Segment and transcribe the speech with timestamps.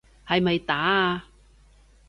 [0.25, 1.25] 係咪打啊？